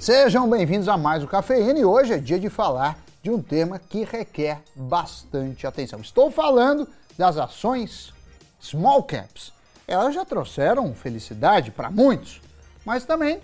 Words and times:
Sejam 0.00 0.48
bem-vindos 0.48 0.88
a 0.88 0.96
mais 0.96 1.22
o 1.22 1.26
Cafeína 1.26 1.78
e 1.78 1.84
hoje 1.84 2.14
é 2.14 2.16
dia 2.16 2.40
de 2.40 2.48
falar 2.48 2.98
de 3.22 3.30
um 3.30 3.42
tema 3.42 3.78
que 3.78 4.02
requer 4.02 4.62
bastante 4.74 5.66
atenção. 5.66 6.00
Estou 6.00 6.30
falando 6.30 6.88
das 7.18 7.36
ações 7.36 8.10
small 8.58 9.02
caps. 9.02 9.52
Elas 9.86 10.14
já 10.14 10.24
trouxeram 10.24 10.94
felicidade 10.94 11.70
para 11.70 11.90
muitos, 11.90 12.40
mas 12.82 13.04
também 13.04 13.42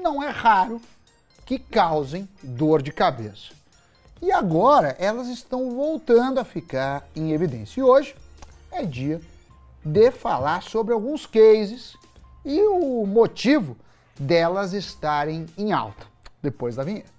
não 0.00 0.22
é 0.22 0.28
raro 0.30 0.80
que 1.44 1.58
causem 1.58 2.28
dor 2.40 2.80
de 2.80 2.92
cabeça. 2.92 3.52
E 4.22 4.30
agora 4.30 4.94
elas 5.00 5.26
estão 5.26 5.74
voltando 5.74 6.38
a 6.38 6.44
ficar 6.44 7.04
em 7.16 7.32
evidência. 7.32 7.80
E 7.80 7.82
hoje 7.82 8.14
é 8.70 8.84
dia 8.84 9.20
de 9.84 10.12
falar 10.12 10.62
sobre 10.62 10.94
alguns 10.94 11.26
cases 11.26 11.96
e 12.44 12.62
o 12.62 13.04
motivo 13.04 13.76
delas 14.18 14.72
estarem 14.72 15.46
em 15.56 15.72
alta, 15.72 16.06
depois 16.42 16.76
da 16.76 16.84
vinheta. 16.84 17.12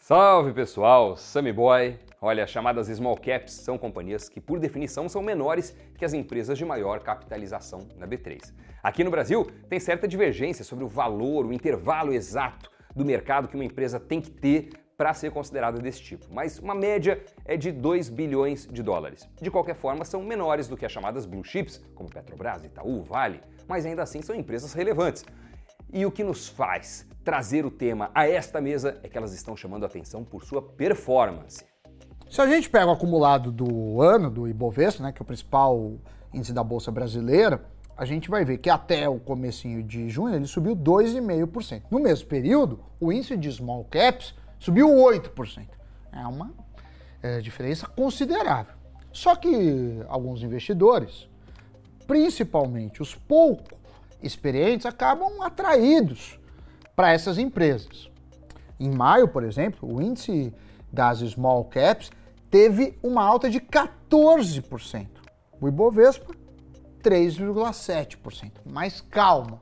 Salve 0.00 0.52
pessoal, 0.52 1.16
Sammy 1.16 1.52
Boy. 1.52 1.98
Olha, 2.20 2.46
chamadas 2.46 2.86
small 2.88 3.16
caps 3.16 3.52
são 3.52 3.76
companhias 3.76 4.28
que, 4.28 4.40
por 4.40 4.60
definição, 4.60 5.08
são 5.08 5.22
menores 5.22 5.76
que 5.96 6.04
as 6.04 6.12
empresas 6.12 6.56
de 6.56 6.64
maior 6.64 7.00
capitalização 7.00 7.88
na 7.96 8.06
B3. 8.06 8.52
Aqui 8.82 9.02
no 9.02 9.10
Brasil, 9.10 9.44
tem 9.68 9.80
certa 9.80 10.06
divergência 10.06 10.64
sobre 10.64 10.84
o 10.84 10.88
valor, 10.88 11.46
o 11.46 11.52
intervalo 11.52 12.12
exato 12.12 12.70
do 12.94 13.04
mercado 13.04 13.48
que 13.48 13.54
uma 13.54 13.64
empresa 13.64 13.98
tem 13.98 14.20
que 14.20 14.30
ter 14.30 14.70
para 15.02 15.14
ser 15.14 15.32
considerada 15.32 15.80
desse 15.80 16.00
tipo, 16.00 16.26
mas 16.30 16.60
uma 16.60 16.76
média 16.76 17.20
é 17.44 17.56
de 17.56 17.72
2 17.72 18.08
bilhões 18.08 18.68
de 18.70 18.84
dólares. 18.84 19.28
De 19.40 19.50
qualquer 19.50 19.74
forma, 19.74 20.04
são 20.04 20.22
menores 20.22 20.68
do 20.68 20.76
que 20.76 20.86
as 20.86 20.92
chamadas 20.92 21.26
blue 21.26 21.42
chips, 21.42 21.84
como 21.92 22.08
Petrobras, 22.08 22.62
Itaú, 22.62 23.02
Vale, 23.02 23.40
mas 23.66 23.84
ainda 23.84 24.04
assim 24.04 24.22
são 24.22 24.32
empresas 24.32 24.72
relevantes. 24.72 25.24
E 25.92 26.06
o 26.06 26.10
que 26.12 26.22
nos 26.22 26.46
faz 26.46 27.04
trazer 27.24 27.66
o 27.66 27.70
tema 27.70 28.12
a 28.14 28.28
esta 28.28 28.60
mesa 28.60 29.00
é 29.02 29.08
que 29.08 29.18
elas 29.18 29.32
estão 29.32 29.56
chamando 29.56 29.82
a 29.82 29.86
atenção 29.86 30.22
por 30.22 30.44
sua 30.44 30.62
performance. 30.62 31.64
Se 32.30 32.40
a 32.40 32.46
gente 32.46 32.70
pega 32.70 32.86
o 32.86 32.92
acumulado 32.92 33.50
do 33.50 34.00
ano 34.00 34.30
do 34.30 34.46
Ibovespa, 34.46 35.02
né, 35.02 35.10
que 35.10 35.20
é 35.20 35.24
o 35.24 35.26
principal 35.26 35.94
índice 36.32 36.52
da 36.52 36.62
bolsa 36.62 36.92
brasileira, 36.92 37.60
a 37.96 38.04
gente 38.04 38.30
vai 38.30 38.44
ver 38.44 38.58
que 38.58 38.70
até 38.70 39.08
o 39.08 39.18
comecinho 39.18 39.82
de 39.82 40.08
junho 40.08 40.36
ele 40.36 40.46
subiu 40.46 40.76
2,5%. 40.76 41.82
No 41.90 41.98
mesmo 41.98 42.28
período, 42.28 42.78
o 43.00 43.12
índice 43.12 43.36
de 43.36 43.50
small 43.50 43.84
caps 43.90 44.40
subiu 44.62 44.88
8%. 44.88 45.66
É 46.12 46.24
uma 46.24 46.54
é, 47.20 47.40
diferença 47.40 47.86
considerável. 47.88 48.74
Só 49.12 49.34
que 49.34 50.00
alguns 50.08 50.42
investidores, 50.42 51.28
principalmente 52.06 53.02
os 53.02 53.14
pouco 53.14 53.76
experientes, 54.22 54.86
acabam 54.86 55.42
atraídos 55.42 56.38
para 56.94 57.12
essas 57.12 57.38
empresas. 57.38 58.08
Em 58.78 58.88
maio, 58.88 59.26
por 59.26 59.42
exemplo, 59.42 59.92
o 59.92 60.00
índice 60.00 60.54
das 60.92 61.18
small 61.18 61.64
caps 61.64 62.12
teve 62.48 62.96
uma 63.02 63.24
alta 63.24 63.50
de 63.50 63.60
14%. 63.60 65.08
O 65.60 65.66
Ibovespa, 65.66 66.34
3,7%. 67.02 68.52
Mas 68.64 69.00
calma, 69.00 69.60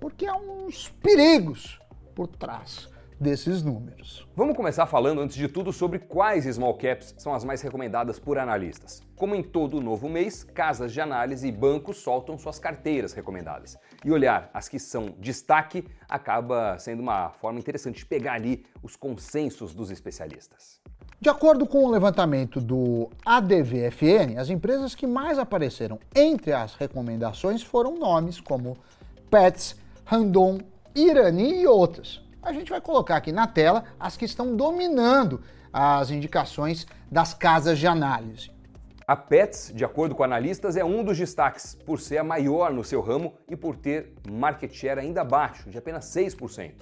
porque 0.00 0.26
há 0.26 0.34
uns 0.34 0.88
perigos 1.00 1.80
por 2.14 2.26
trás 2.26 2.91
desses 3.22 3.62
números. 3.62 4.26
Vamos 4.34 4.56
começar 4.56 4.84
falando, 4.84 5.20
antes 5.20 5.36
de 5.36 5.46
tudo, 5.46 5.72
sobre 5.72 6.00
quais 6.00 6.44
small 6.44 6.74
caps 6.74 7.14
são 7.16 7.32
as 7.32 7.44
mais 7.44 7.62
recomendadas 7.62 8.18
por 8.18 8.36
analistas. 8.36 9.00
Como 9.16 9.34
em 9.34 9.42
todo 9.42 9.80
novo 9.80 10.08
mês, 10.08 10.42
casas 10.42 10.92
de 10.92 11.00
análise 11.00 11.46
e 11.46 11.52
bancos 11.52 11.98
soltam 11.98 12.36
suas 12.36 12.58
carteiras 12.58 13.12
recomendadas. 13.12 13.78
E 14.04 14.10
olhar 14.10 14.50
as 14.52 14.68
que 14.68 14.78
são 14.78 15.14
destaque 15.20 15.86
acaba 16.08 16.76
sendo 16.78 17.00
uma 17.00 17.30
forma 17.30 17.60
interessante 17.60 17.98
de 17.98 18.06
pegar 18.06 18.34
ali 18.34 18.66
os 18.82 18.96
consensos 18.96 19.72
dos 19.72 19.90
especialistas. 19.90 20.82
De 21.20 21.30
acordo 21.30 21.64
com 21.64 21.84
o 21.84 21.90
levantamento 21.90 22.60
do 22.60 23.08
ADVFN, 23.24 24.36
as 24.36 24.50
empresas 24.50 24.96
que 24.96 25.06
mais 25.06 25.38
apareceram 25.38 26.00
entre 26.16 26.52
as 26.52 26.74
recomendações 26.74 27.62
foram 27.62 27.96
nomes 27.96 28.40
como 28.40 28.76
Pets, 29.30 29.76
Randon, 30.04 30.58
Irani 30.96 31.60
e 31.60 31.66
outras 31.66 32.21
a 32.42 32.52
gente 32.52 32.70
vai 32.70 32.80
colocar 32.80 33.16
aqui 33.16 33.30
na 33.30 33.46
tela 33.46 33.84
as 33.98 34.16
que 34.16 34.24
estão 34.24 34.56
dominando 34.56 35.42
as 35.72 36.10
indicações 36.10 36.86
das 37.10 37.32
casas 37.32 37.78
de 37.78 37.86
análise. 37.86 38.50
A 39.06 39.16
Pets, 39.16 39.72
de 39.74 39.84
acordo 39.84 40.14
com 40.14 40.22
analistas, 40.22 40.76
é 40.76 40.84
um 40.84 41.02
dos 41.04 41.18
destaques, 41.18 41.74
por 41.74 42.00
ser 42.00 42.18
a 42.18 42.24
maior 42.24 42.72
no 42.72 42.84
seu 42.84 43.00
ramo 43.00 43.34
e 43.48 43.56
por 43.56 43.76
ter 43.76 44.14
market 44.30 44.72
share 44.72 45.00
ainda 45.00 45.24
baixo, 45.24 45.70
de 45.70 45.78
apenas 45.78 46.04
6%. 46.06 46.72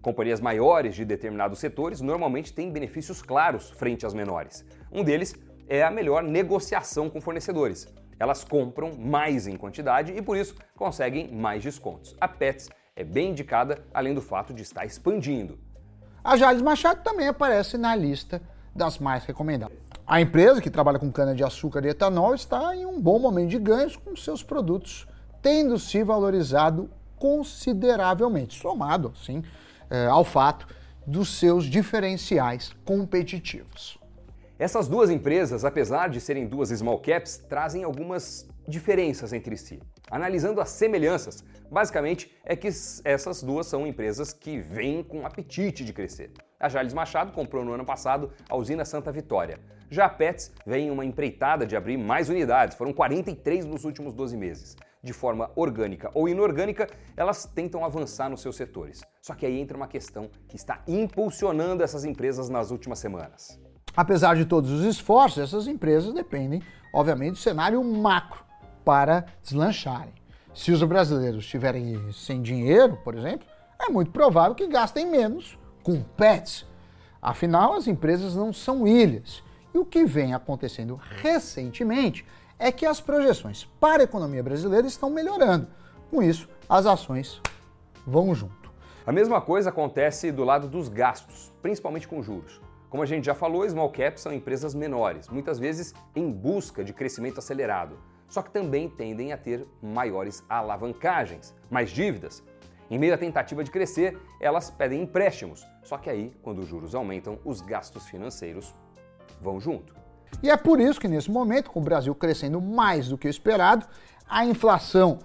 Companhias 0.00 0.40
maiores 0.40 0.94
de 0.94 1.04
determinados 1.04 1.58
setores 1.58 2.00
normalmente 2.00 2.52
têm 2.52 2.70
benefícios 2.70 3.20
claros 3.20 3.70
frente 3.70 4.06
às 4.06 4.14
menores. 4.14 4.64
Um 4.92 5.02
deles 5.02 5.34
é 5.68 5.82
a 5.82 5.90
melhor 5.90 6.22
negociação 6.22 7.10
com 7.10 7.20
fornecedores. 7.20 7.92
Elas 8.18 8.44
compram 8.44 8.92
mais 8.96 9.46
em 9.46 9.56
quantidade 9.56 10.12
e 10.12 10.22
por 10.22 10.36
isso 10.36 10.54
conseguem 10.76 11.32
mais 11.32 11.62
descontos. 11.62 12.14
A 12.20 12.28
Pets 12.28 12.70
é 12.96 13.04
bem 13.04 13.30
indicada, 13.30 13.84
além 13.92 14.14
do 14.14 14.22
fato 14.22 14.54
de 14.54 14.62
estar 14.62 14.86
expandindo. 14.86 15.58
A 16.24 16.34
Jales 16.34 16.62
Machado 16.62 17.02
também 17.02 17.28
aparece 17.28 17.76
na 17.76 17.94
lista 17.94 18.40
das 18.74 18.98
mais 18.98 19.24
recomendadas. 19.26 19.76
A 20.06 20.18
empresa, 20.18 20.62
que 20.62 20.70
trabalha 20.70 20.98
com 20.98 21.12
cana-de-açúcar 21.12 21.84
e 21.84 21.90
etanol, 21.90 22.34
está 22.34 22.74
em 22.74 22.86
um 22.86 22.98
bom 22.98 23.18
momento 23.18 23.50
de 23.50 23.58
ganhos 23.58 23.96
com 23.96 24.16
seus 24.16 24.42
produtos 24.42 25.06
tendo 25.42 25.78
se 25.78 26.02
valorizado 26.02 26.90
consideravelmente, 27.18 28.58
somado, 28.58 29.12
assim, 29.14 29.44
ao 30.10 30.24
fato 30.24 30.66
dos 31.06 31.38
seus 31.38 31.66
diferenciais 31.66 32.72
competitivos. 32.84 33.98
Essas 34.58 34.88
duas 34.88 35.10
empresas, 35.10 35.64
apesar 35.66 36.08
de 36.08 36.18
serem 36.18 36.46
duas 36.46 36.70
small 36.70 36.98
caps, 36.98 37.36
trazem 37.48 37.84
algumas 37.84 38.48
diferenças 38.66 39.34
entre 39.34 39.56
si. 39.56 39.80
Analisando 40.08 40.60
as 40.60 40.70
semelhanças, 40.70 41.42
basicamente 41.68 42.32
é 42.44 42.54
que 42.54 42.68
essas 43.04 43.42
duas 43.42 43.66
são 43.66 43.84
empresas 43.84 44.32
que 44.32 44.58
vêm 44.58 45.02
com 45.02 45.26
apetite 45.26 45.84
de 45.84 45.92
crescer. 45.92 46.30
A 46.60 46.68
Jales 46.68 46.94
Machado 46.94 47.32
comprou 47.32 47.64
no 47.64 47.72
ano 47.72 47.84
passado 47.84 48.30
a 48.48 48.56
usina 48.56 48.84
Santa 48.84 49.10
Vitória. 49.10 49.58
Já 49.90 50.06
a 50.06 50.08
Pets 50.08 50.52
vem 50.64 50.92
uma 50.92 51.04
empreitada 51.04 51.66
de 51.66 51.76
abrir 51.76 51.96
mais 51.96 52.28
unidades, 52.28 52.76
foram 52.76 52.92
43 52.92 53.64
nos 53.66 53.84
últimos 53.84 54.14
12 54.14 54.36
meses. 54.36 54.76
De 55.02 55.12
forma 55.12 55.50
orgânica 55.56 56.08
ou 56.14 56.28
inorgânica, 56.28 56.88
elas 57.16 57.44
tentam 57.44 57.84
avançar 57.84 58.30
nos 58.30 58.40
seus 58.40 58.56
setores. 58.56 59.02
Só 59.20 59.34
que 59.34 59.44
aí 59.44 59.60
entra 59.60 59.76
uma 59.76 59.88
questão 59.88 60.30
que 60.48 60.56
está 60.56 60.82
impulsionando 60.86 61.82
essas 61.82 62.04
empresas 62.04 62.48
nas 62.48 62.70
últimas 62.70 63.00
semanas. 63.00 63.60
Apesar 63.96 64.36
de 64.36 64.44
todos 64.44 64.70
os 64.70 64.84
esforços, 64.84 65.42
essas 65.42 65.66
empresas 65.66 66.14
dependem, 66.14 66.62
obviamente, 66.92 67.32
do 67.32 67.38
cenário 67.38 67.82
macro 67.82 68.45
para 68.86 69.26
deslancharem. 69.42 70.14
Se 70.54 70.70
os 70.70 70.80
brasileiros 70.84 71.44
estiverem 71.44 72.12
sem 72.12 72.40
dinheiro, 72.40 72.96
por 73.02 73.16
exemplo, 73.16 73.44
é 73.80 73.90
muito 73.90 74.12
provável 74.12 74.54
que 74.54 74.68
gastem 74.68 75.10
menos 75.10 75.58
com 75.82 76.00
pets. 76.00 76.64
Afinal, 77.20 77.74
as 77.74 77.88
empresas 77.88 78.36
não 78.36 78.52
são 78.52 78.86
ilhas. 78.86 79.42
E 79.74 79.78
o 79.78 79.84
que 79.84 80.04
vem 80.04 80.34
acontecendo 80.34 80.94
recentemente 81.20 82.24
é 82.60 82.70
que 82.70 82.86
as 82.86 83.00
projeções 83.00 83.64
para 83.80 84.02
a 84.02 84.04
economia 84.04 84.42
brasileira 84.42 84.86
estão 84.86 85.10
melhorando. 85.10 85.66
Com 86.08 86.22
isso, 86.22 86.48
as 86.68 86.86
ações 86.86 87.42
vão 88.06 88.32
junto. 88.36 88.70
A 89.04 89.10
mesma 89.10 89.40
coisa 89.40 89.70
acontece 89.70 90.30
do 90.30 90.44
lado 90.44 90.68
dos 90.68 90.88
gastos, 90.88 91.52
principalmente 91.60 92.06
com 92.06 92.22
juros. 92.22 92.60
Como 92.88 93.02
a 93.02 93.06
gente 93.06 93.24
já 93.24 93.34
falou, 93.34 93.68
small 93.68 93.90
caps 93.90 94.22
são 94.22 94.32
empresas 94.32 94.76
menores, 94.76 95.28
muitas 95.28 95.58
vezes 95.58 95.92
em 96.14 96.30
busca 96.30 96.84
de 96.84 96.92
crescimento 96.92 97.38
acelerado 97.38 97.98
só 98.28 98.42
que 98.42 98.50
também 98.50 98.88
tendem 98.88 99.32
a 99.32 99.36
ter 99.36 99.66
maiores 99.82 100.42
alavancagens, 100.48 101.54
mais 101.70 101.90
dívidas. 101.90 102.42
Em 102.90 102.98
meio 102.98 103.14
à 103.14 103.18
tentativa 103.18 103.64
de 103.64 103.70
crescer, 103.70 104.18
elas 104.40 104.70
pedem 104.70 105.02
empréstimos, 105.02 105.66
só 105.82 105.98
que 105.98 106.08
aí, 106.08 106.36
quando 106.42 106.60
os 106.60 106.68
juros 106.68 106.94
aumentam, 106.94 107.38
os 107.44 107.60
gastos 107.60 108.06
financeiros 108.06 108.74
vão 109.40 109.60
junto. 109.60 109.94
E 110.42 110.50
é 110.50 110.56
por 110.56 110.80
isso 110.80 111.00
que 111.00 111.08
nesse 111.08 111.30
momento, 111.30 111.70
com 111.70 111.80
o 111.80 111.82
Brasil 111.82 112.14
crescendo 112.14 112.60
mais 112.60 113.08
do 113.08 113.18
que 113.18 113.26
o 113.26 113.30
esperado, 113.30 113.86
a 114.28 114.44
inflação 114.44 115.18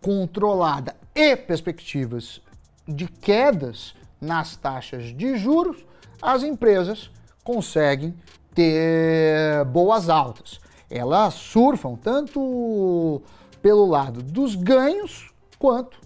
controlada 0.00 0.96
e 1.14 1.36
perspectivas 1.36 2.40
de 2.86 3.06
quedas 3.06 3.94
nas 4.20 4.56
taxas 4.56 5.16
de 5.16 5.36
juros, 5.36 5.84
as 6.22 6.42
empresas 6.42 7.10
conseguem 7.44 8.14
ter 8.54 9.64
boas 9.66 10.08
altas 10.08 10.60
elas 10.90 11.34
surfam 11.34 11.96
tanto 11.96 13.22
pelo 13.60 13.86
lado 13.86 14.22
dos 14.22 14.54
ganhos 14.54 15.32
quanto 15.58 15.98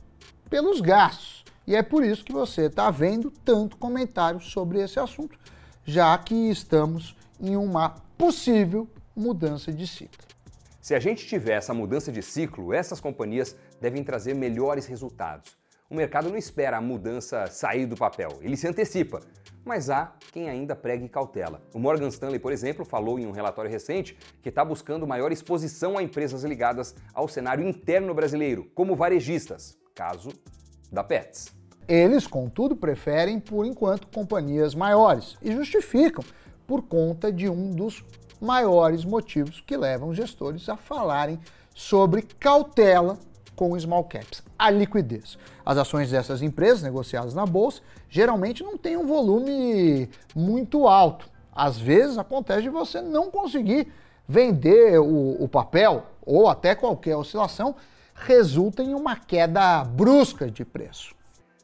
pelos 0.48 0.80
gastos. 0.80 1.44
E 1.66 1.76
é 1.76 1.82
por 1.82 2.04
isso 2.04 2.24
que 2.24 2.32
você 2.32 2.62
está 2.62 2.90
vendo 2.90 3.30
tanto 3.30 3.76
comentário 3.76 4.40
sobre 4.40 4.80
esse 4.82 4.98
assunto, 4.98 5.38
já 5.84 6.16
que 6.18 6.34
estamos 6.34 7.14
em 7.40 7.56
uma 7.56 7.90
possível 8.16 8.88
mudança 9.14 9.72
de 9.72 9.86
ciclo. 9.86 10.26
Se 10.80 10.94
a 10.94 10.98
gente 10.98 11.26
tiver 11.26 11.52
essa 11.52 11.74
mudança 11.74 12.10
de 12.10 12.22
ciclo, 12.22 12.72
essas 12.72 13.00
companhias 13.00 13.54
devem 13.80 14.02
trazer 14.02 14.34
melhores 14.34 14.86
resultados. 14.86 15.59
O 15.90 15.94
mercado 15.96 16.28
não 16.28 16.36
espera 16.36 16.76
a 16.76 16.80
mudança 16.80 17.48
sair 17.48 17.84
do 17.84 17.96
papel, 17.96 18.38
ele 18.42 18.56
se 18.56 18.68
antecipa. 18.68 19.20
Mas 19.64 19.90
há 19.90 20.12
quem 20.32 20.48
ainda 20.48 20.76
pregue 20.76 21.08
cautela. 21.08 21.60
O 21.74 21.80
Morgan 21.80 22.06
Stanley, 22.06 22.38
por 22.38 22.52
exemplo, 22.52 22.84
falou 22.84 23.18
em 23.18 23.26
um 23.26 23.32
relatório 23.32 23.68
recente 23.68 24.16
que 24.40 24.50
está 24.50 24.64
buscando 24.64 25.04
maior 25.04 25.32
exposição 25.32 25.98
a 25.98 26.02
empresas 26.02 26.44
ligadas 26.44 26.94
ao 27.12 27.26
cenário 27.26 27.68
interno 27.68 28.14
brasileiro, 28.14 28.70
como 28.72 28.94
varejistas, 28.94 29.76
caso 29.92 30.30
da 30.92 31.02
Pets. 31.02 31.52
Eles, 31.88 32.24
contudo, 32.24 32.76
preferem, 32.76 33.40
por 33.40 33.66
enquanto, 33.66 34.06
companhias 34.14 34.76
maiores 34.76 35.36
e 35.42 35.50
justificam 35.50 36.22
por 36.68 36.82
conta 36.82 37.32
de 37.32 37.48
um 37.48 37.72
dos 37.72 38.04
maiores 38.40 39.04
motivos 39.04 39.60
que 39.60 39.76
levam 39.76 40.14
gestores 40.14 40.68
a 40.68 40.76
falarem 40.76 41.40
sobre 41.74 42.22
cautela 42.22 43.18
com 43.54 43.78
small 43.78 44.04
caps, 44.04 44.42
a 44.58 44.70
liquidez. 44.70 45.38
As 45.64 45.76
ações 45.78 46.10
dessas 46.10 46.42
empresas 46.42 46.82
negociadas 46.82 47.34
na 47.34 47.44
bolsa 47.44 47.82
geralmente 48.08 48.62
não 48.62 48.76
têm 48.76 48.96
um 48.96 49.06
volume 49.06 50.08
muito 50.34 50.86
alto. 50.86 51.28
Às 51.52 51.78
vezes 51.78 52.18
acontece 52.18 52.62
de 52.62 52.70
você 52.70 53.00
não 53.00 53.30
conseguir 53.30 53.92
vender 54.26 54.98
o, 55.00 55.42
o 55.42 55.48
papel 55.48 56.06
ou 56.24 56.48
até 56.48 56.74
qualquer 56.74 57.16
oscilação 57.16 57.74
resulta 58.14 58.82
em 58.82 58.94
uma 58.94 59.16
queda 59.16 59.82
brusca 59.84 60.50
de 60.50 60.64
preço. 60.64 61.14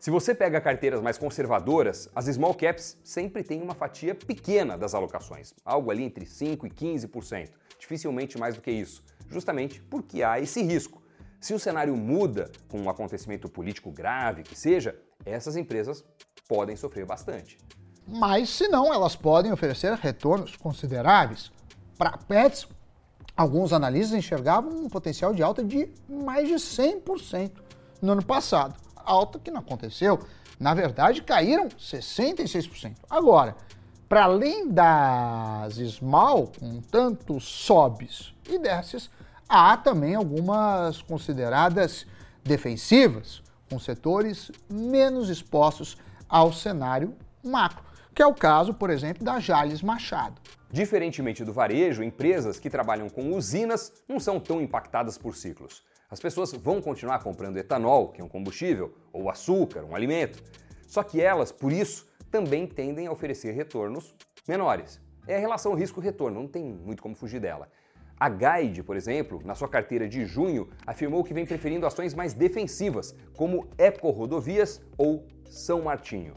Se 0.06 0.10
você 0.10 0.34
pega 0.34 0.60
carteiras 0.60 1.00
mais 1.00 1.18
conservadoras, 1.18 2.08
as 2.14 2.26
small 2.26 2.54
caps 2.54 2.96
sempre 3.02 3.42
têm 3.42 3.60
uma 3.60 3.74
fatia 3.74 4.14
pequena 4.14 4.78
das 4.78 4.94
alocações, 4.94 5.52
algo 5.64 5.90
ali 5.90 6.04
entre 6.04 6.24
5% 6.24 6.64
e 6.64 6.70
15%, 6.70 7.50
dificilmente 7.78 8.38
mais 8.38 8.54
do 8.54 8.60
que 8.60 8.70
isso, 8.70 9.02
justamente 9.28 9.80
porque 9.82 10.22
há 10.22 10.38
esse 10.38 10.62
risco 10.62 11.02
se 11.40 11.54
o 11.54 11.58
cenário 11.58 11.96
muda 11.96 12.50
com 12.68 12.80
um 12.80 12.90
acontecimento 12.90 13.48
político 13.48 13.90
grave 13.90 14.42
que 14.42 14.58
seja, 14.58 14.98
essas 15.24 15.56
empresas 15.56 16.04
podem 16.48 16.76
sofrer 16.76 17.04
bastante. 17.04 17.58
Mas, 18.06 18.50
se 18.50 18.68
não, 18.68 18.92
elas 18.92 19.16
podem 19.16 19.52
oferecer 19.52 19.92
retornos 19.94 20.54
consideráveis. 20.56 21.50
Para 21.98 22.16
pets, 22.16 22.68
alguns 23.36 23.72
analistas 23.72 24.16
enxergavam 24.16 24.70
um 24.70 24.88
potencial 24.88 25.34
de 25.34 25.42
alta 25.42 25.64
de 25.64 25.88
mais 26.08 26.46
de 26.48 26.54
100% 26.54 27.52
no 28.00 28.12
ano 28.12 28.24
passado. 28.24 28.74
Alta 28.94 29.38
que 29.38 29.50
não 29.50 29.60
aconteceu. 29.60 30.20
Na 30.58 30.72
verdade, 30.72 31.22
caíram 31.22 31.68
66%. 31.68 32.94
Agora, 33.10 33.56
para 34.08 34.24
além 34.24 34.68
das 34.68 35.74
small, 35.74 36.52
com 36.58 36.80
tanto 36.80 37.40
sobes 37.40 38.32
e 38.48 38.58
desces, 38.58 39.10
Há 39.48 39.76
também 39.76 40.16
algumas 40.16 41.00
consideradas 41.02 42.04
defensivas, 42.42 43.42
com 43.70 43.78
setores 43.78 44.50
menos 44.68 45.28
expostos 45.28 45.96
ao 46.28 46.52
cenário 46.52 47.14
macro, 47.44 47.84
que 48.12 48.20
é 48.20 48.26
o 48.26 48.34
caso, 48.34 48.74
por 48.74 48.90
exemplo, 48.90 49.24
da 49.24 49.38
Jales 49.38 49.82
Machado. 49.82 50.40
Diferentemente 50.68 51.44
do 51.44 51.52
varejo, 51.52 52.02
empresas 52.02 52.58
que 52.58 52.68
trabalham 52.68 53.08
com 53.08 53.36
usinas 53.36 53.92
não 54.08 54.18
são 54.18 54.40
tão 54.40 54.60
impactadas 54.60 55.16
por 55.16 55.36
ciclos. 55.36 55.84
As 56.10 56.18
pessoas 56.18 56.52
vão 56.52 56.82
continuar 56.82 57.20
comprando 57.20 57.56
etanol, 57.56 58.08
que 58.08 58.20
é 58.20 58.24
um 58.24 58.28
combustível, 58.28 58.92
ou 59.12 59.30
açúcar, 59.30 59.84
um 59.84 59.94
alimento. 59.94 60.42
Só 60.88 61.04
que 61.04 61.20
elas, 61.20 61.52
por 61.52 61.72
isso, 61.72 62.04
também 62.32 62.66
tendem 62.66 63.06
a 63.06 63.12
oferecer 63.12 63.52
retornos 63.52 64.12
menores. 64.48 65.00
É 65.28 65.36
a 65.36 65.40
relação 65.40 65.74
risco-retorno, 65.74 66.40
não 66.40 66.48
tem 66.48 66.64
muito 66.64 67.00
como 67.00 67.14
fugir 67.14 67.40
dela. 67.40 67.68
A 68.18 68.30
Guide, 68.30 68.82
por 68.82 68.96
exemplo, 68.96 69.42
na 69.44 69.54
sua 69.54 69.68
carteira 69.68 70.08
de 70.08 70.24
junho, 70.24 70.68
afirmou 70.86 71.22
que 71.22 71.34
vem 71.34 71.44
preferindo 71.44 71.86
ações 71.86 72.14
mais 72.14 72.32
defensivas, 72.32 73.14
como 73.36 73.68
Eco 73.76 74.10
Rodovias 74.10 74.80
ou 74.96 75.26
São 75.44 75.82
Martinho. 75.82 76.34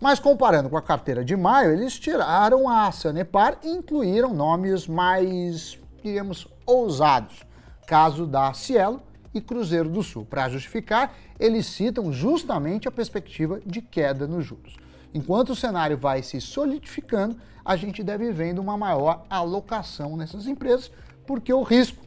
Mas 0.00 0.18
comparando 0.18 0.68
com 0.68 0.76
a 0.76 0.82
carteira 0.82 1.24
de 1.24 1.36
maio, 1.36 1.72
eles 1.72 1.98
tiraram 1.98 2.68
a 2.68 2.90
Sanepar 2.90 3.58
e 3.62 3.68
incluíram 3.68 4.34
nomes 4.34 4.86
mais, 4.86 5.78
diríamos, 6.02 6.48
ousados. 6.66 7.44
Caso 7.86 8.26
da 8.26 8.52
Cielo 8.52 9.00
e 9.32 9.40
Cruzeiro 9.40 9.88
do 9.88 10.02
Sul. 10.02 10.26
Para 10.26 10.48
justificar, 10.48 11.14
eles 11.38 11.66
citam 11.66 12.12
justamente 12.12 12.88
a 12.88 12.90
perspectiva 12.90 13.60
de 13.64 13.80
queda 13.80 14.26
nos 14.26 14.44
juros. 14.44 14.76
Enquanto 15.14 15.50
o 15.50 15.56
cenário 15.56 15.96
vai 15.96 16.22
se 16.22 16.40
solidificando, 16.40 17.36
a 17.64 17.76
gente 17.76 18.02
deve 18.02 18.30
vendo 18.32 18.60
uma 18.60 18.76
maior 18.76 19.24
alocação 19.28 20.16
nessas 20.16 20.46
empresas, 20.46 20.90
porque 21.26 21.52
o 21.52 21.62
risco 21.62 22.04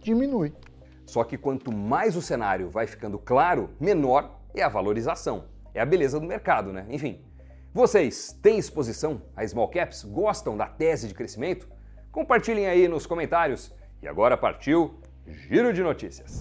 diminui. 0.00 0.52
Só 1.06 1.24
que 1.24 1.36
quanto 1.36 1.70
mais 1.70 2.16
o 2.16 2.22
cenário 2.22 2.70
vai 2.70 2.86
ficando 2.86 3.18
claro, 3.18 3.70
menor 3.78 4.38
é 4.54 4.62
a 4.62 4.68
valorização. 4.68 5.44
É 5.74 5.80
a 5.80 5.86
beleza 5.86 6.18
do 6.18 6.26
mercado, 6.26 6.72
né? 6.72 6.86
Enfim. 6.88 7.20
Vocês 7.74 8.38
têm 8.42 8.58
exposição 8.58 9.22
a 9.34 9.46
small 9.46 9.68
caps? 9.68 10.04
Gostam 10.04 10.56
da 10.56 10.66
tese 10.66 11.08
de 11.08 11.14
crescimento? 11.14 11.66
Compartilhem 12.10 12.66
aí 12.66 12.86
nos 12.86 13.06
comentários. 13.06 13.72
E 14.02 14.08
agora 14.08 14.36
partiu 14.36 15.00
Giro 15.26 15.72
de 15.72 15.82
Notícias. 15.82 16.40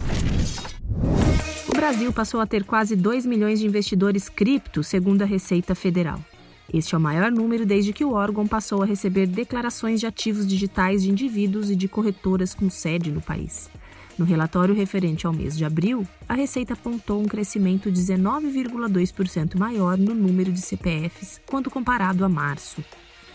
Brasil 1.81 2.13
passou 2.13 2.39
a 2.39 2.45
ter 2.45 2.63
quase 2.63 2.95
2 2.95 3.25
milhões 3.25 3.59
de 3.59 3.65
investidores 3.65 4.29
cripto, 4.29 4.83
segundo 4.83 5.23
a 5.23 5.25
Receita 5.25 5.73
Federal. 5.73 6.23
Este 6.71 6.93
é 6.93 6.97
o 6.97 7.01
maior 7.01 7.31
número 7.31 7.65
desde 7.65 7.91
que 7.91 8.05
o 8.05 8.13
órgão 8.13 8.45
passou 8.45 8.83
a 8.83 8.85
receber 8.85 9.25
declarações 9.25 9.99
de 9.99 10.05
ativos 10.05 10.45
digitais 10.45 11.01
de 11.01 11.09
indivíduos 11.09 11.71
e 11.71 11.75
de 11.75 11.87
corretoras 11.87 12.53
com 12.53 12.69
sede 12.69 13.11
no 13.11 13.19
país. 13.19 13.67
No 14.15 14.23
relatório 14.23 14.75
referente 14.75 15.25
ao 15.25 15.33
mês 15.33 15.57
de 15.57 15.65
abril, 15.65 16.07
a 16.29 16.35
Receita 16.35 16.73
apontou 16.75 17.19
um 17.19 17.25
crescimento 17.25 17.91
19,2% 17.91 19.57
maior 19.57 19.97
no 19.97 20.13
número 20.13 20.51
de 20.51 20.61
CPFs 20.61 21.41
quando 21.47 21.71
comparado 21.71 22.23
a 22.23 22.29
março. 22.29 22.85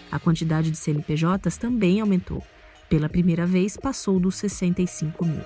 A 0.09 0.21
quantidade 0.21 0.71
de 0.71 0.77
CNPJs 0.77 1.57
também 1.57 2.01
aumentou. 2.01 2.41
Pela 2.89 3.09
primeira 3.09 3.45
vez, 3.45 3.77
passou 3.77 4.21
dos 4.21 4.37
65 4.37 5.27
mil. 5.27 5.43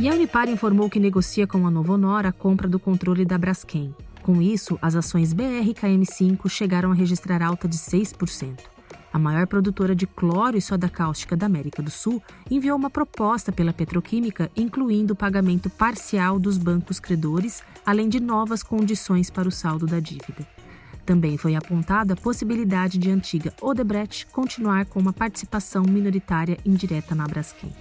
E 0.00 0.08
a 0.08 0.14
Unipar 0.14 0.48
informou 0.48 0.88
que 0.88 1.00
negocia 1.00 1.44
com 1.44 1.66
a 1.66 1.70
Novonor 1.72 2.24
a 2.24 2.30
compra 2.30 2.68
do 2.68 2.78
controle 2.78 3.24
da 3.24 3.36
Braskem. 3.36 3.92
Com 4.22 4.40
isso, 4.40 4.78
as 4.80 4.94
ações 4.94 5.34
BRKM5 5.34 6.48
chegaram 6.48 6.92
a 6.92 6.94
registrar 6.94 7.42
alta 7.42 7.66
de 7.66 7.76
6%. 7.76 8.60
A 9.12 9.18
maior 9.18 9.48
produtora 9.48 9.96
de 9.96 10.06
cloro 10.06 10.56
e 10.56 10.60
soda 10.60 10.88
cáustica 10.88 11.36
da 11.36 11.46
América 11.46 11.82
do 11.82 11.90
Sul 11.90 12.22
enviou 12.48 12.78
uma 12.78 12.88
proposta 12.88 13.50
pela 13.50 13.72
petroquímica 13.72 14.48
incluindo 14.56 15.14
o 15.14 15.16
pagamento 15.16 15.68
parcial 15.68 16.38
dos 16.38 16.56
bancos 16.58 17.00
credores, 17.00 17.60
além 17.84 18.08
de 18.08 18.20
novas 18.20 18.62
condições 18.62 19.30
para 19.30 19.48
o 19.48 19.52
saldo 19.52 19.84
da 19.84 19.98
dívida. 19.98 20.46
Também 21.04 21.36
foi 21.36 21.56
apontada 21.56 22.12
a 22.12 22.16
possibilidade 22.16 22.98
de 22.98 23.10
a 23.10 23.14
antiga 23.14 23.52
Odebrecht 23.60 24.26
continuar 24.26 24.86
com 24.86 25.00
uma 25.00 25.12
participação 25.12 25.82
minoritária 25.82 26.56
indireta 26.64 27.16
na 27.16 27.26
Braskem. 27.26 27.72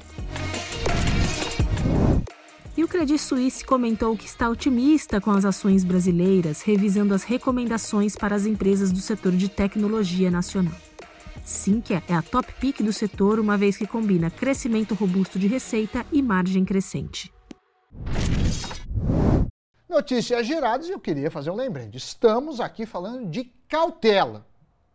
O 2.88 2.90
Credit 2.90 3.20
Suisse 3.20 3.66
comentou 3.66 4.16
que 4.16 4.26
está 4.26 4.50
otimista 4.50 5.20
com 5.20 5.30
as 5.32 5.44
ações 5.44 5.84
brasileiras, 5.84 6.62
revisando 6.62 7.14
as 7.14 7.22
recomendações 7.22 8.16
para 8.16 8.34
as 8.34 8.46
empresas 8.46 8.94
do 8.94 9.00
setor 9.00 9.34
de 9.34 9.50
tecnologia 9.50 10.32
nacional. 10.32 10.74
Sinqia 11.44 12.02
é 12.08 12.14
a 12.14 12.22
top 12.22 12.50
pick 12.54 12.82
do 12.82 12.94
setor, 12.94 13.42
uma 13.42 13.58
vez 13.58 13.76
que 13.76 13.86
combina 13.86 14.32
crescimento 14.32 14.96
robusto 14.96 15.38
de 15.38 15.48
receita 15.48 16.06
e 16.14 16.22
margem 16.22 16.64
crescente. 16.64 17.30
Notícias 19.90 20.48
giradas 20.48 20.88
e 20.88 20.94
eu 20.94 21.00
queria 21.00 21.30
fazer 21.30 21.52
um 21.52 21.56
lembrete. 21.56 21.98
Estamos 21.98 22.62
aqui 22.62 22.86
falando 22.86 23.30
de 23.30 23.44
cautela. 23.68 24.48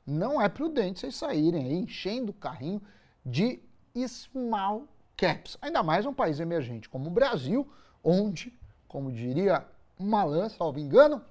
Não 0.07 0.41
é 0.41 0.49
prudente 0.49 1.01
vocês 1.01 1.15
saírem 1.15 1.67
aí 1.67 1.75
enchendo 1.75 2.31
o 2.31 2.35
carrinho 2.35 2.81
de 3.25 3.61
small 4.09 4.89
caps. 5.15 5.59
Ainda 5.61 5.83
mais 5.83 6.07
um 6.07 6.15
país 6.15 6.41
emergente 6.41 6.89
como 6.89 7.09
o 7.09 7.13
Brasil, 7.13 7.69
onde, 8.03 8.57
como 8.89 9.13
diria 9.13 9.67
Malan, 9.99 10.49
salvo 10.49 10.79
engano, 10.79 11.23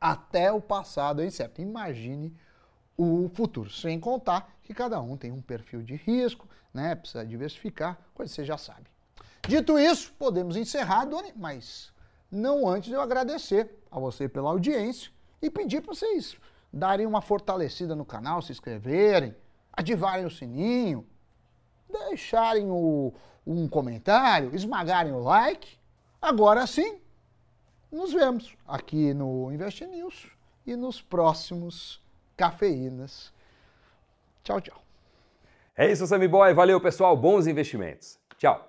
até 0.00 0.52
o 0.52 0.60
passado 0.60 1.22
é 1.22 1.26
incerto. 1.26 1.60
Imagine 1.60 2.36
o 2.96 3.30
futuro, 3.34 3.70
sem 3.70 3.98
contar 3.98 4.56
que 4.62 4.74
cada 4.74 5.00
um 5.00 5.16
tem 5.16 5.32
um 5.32 5.40
perfil 5.40 5.82
de 5.82 5.96
risco, 5.96 6.48
né? 6.72 6.94
Precisa 6.94 7.24
diversificar, 7.24 7.98
coisa 8.14 8.30
que 8.30 8.36
você 8.36 8.44
já 8.44 8.58
sabe. 8.58 8.90
Dito 9.46 9.78
isso, 9.78 10.12
podemos 10.18 10.56
encerrar, 10.56 11.04
Doni, 11.06 11.32
mas 11.34 11.92
não 12.30 12.68
antes 12.68 12.92
eu 12.92 13.00
agradecer 13.00 13.70
a 13.90 13.98
você 13.98 14.28
pela 14.28 14.50
audiência 14.50 15.10
e 15.40 15.48
pedir 15.48 15.80
para 15.80 15.94
vocês 15.94 16.36
darem 16.72 17.06
uma 17.06 17.22
fortalecida 17.22 17.96
no 17.96 18.04
canal, 18.04 18.42
se 18.42 18.52
inscreverem, 18.52 19.34
ativarem 19.72 20.26
o 20.26 20.30
sininho, 20.30 21.06
deixarem 21.88 22.70
o, 22.70 23.12
um 23.46 23.68
comentário, 23.68 24.54
esmagarem 24.54 25.12
o 25.12 25.18
like. 25.18 25.78
Agora 26.20 26.66
sim, 26.66 27.00
nos 27.90 28.12
vemos 28.12 28.56
aqui 28.66 29.14
no 29.14 29.52
Invest 29.52 29.86
News 29.86 30.26
e 30.66 30.76
nos 30.76 31.00
próximos 31.00 32.00
cafeínas. 32.36 33.32
Tchau, 34.42 34.60
tchau. 34.60 34.82
É 35.76 35.90
isso, 35.90 36.06
Sammy 36.06 36.28
Boy. 36.28 36.52
Valeu, 36.54 36.80
pessoal. 36.80 37.16
Bons 37.16 37.46
investimentos. 37.46 38.18
Tchau. 38.36 38.67